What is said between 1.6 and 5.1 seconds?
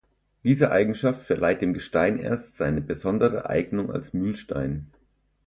dem Gestein erst seine besondere Eignung als Mühlstein.